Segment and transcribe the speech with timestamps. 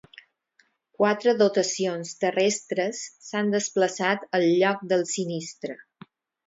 [1.01, 5.83] Quatre dotacions terrestres s'han desplaçat al lloc del sinistre.